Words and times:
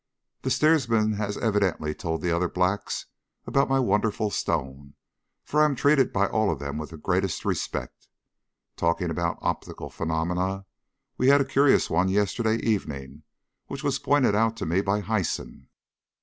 The 0.41 0.49
steersman 0.49 1.13
has 1.17 1.37
evidently 1.37 1.93
told 1.93 2.23
the 2.23 2.35
other 2.35 2.49
blacks 2.49 3.05
about 3.45 3.69
my 3.69 3.79
wonderful 3.79 4.31
stone, 4.31 4.95
for 5.43 5.61
I 5.61 5.65
am 5.65 5.75
treated 5.75 6.11
by 6.11 6.25
them 6.25 6.33
all 6.35 6.55
with 6.79 6.89
the 6.89 6.97
greatest 6.97 7.45
respect. 7.45 8.07
Talking 8.75 9.11
about 9.11 9.37
optical 9.43 9.91
phenomena, 9.91 10.65
we 11.19 11.27
had 11.27 11.39
a 11.39 11.45
curious 11.45 11.87
one 11.87 12.09
yesterday 12.09 12.55
evening 12.61 13.21
which 13.67 13.83
was 13.83 13.99
pointed 13.99 14.33
out 14.33 14.57
to 14.57 14.65
me 14.65 14.81
by 14.81 15.01
Hyson. 15.01 15.69